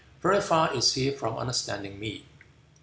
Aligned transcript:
Very 0.23 0.41
far 0.41 0.73
is 0.73 0.93
he 0.95 1.11
from 1.11 1.37
understanding 1.37 1.99
me." 1.99 2.25